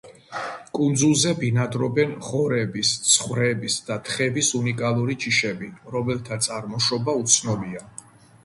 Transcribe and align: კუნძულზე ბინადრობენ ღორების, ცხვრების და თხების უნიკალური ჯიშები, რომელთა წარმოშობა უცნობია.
კუნძულზე 0.77 1.33
ბინადრობენ 1.41 2.15
ღორების, 2.29 2.93
ცხვრების 3.09 3.77
და 3.91 3.99
თხების 4.09 4.49
უნიკალური 4.63 5.19
ჯიშები, 5.27 5.71
რომელთა 5.97 6.43
წარმოშობა 6.49 7.17
უცნობია. 7.25 7.89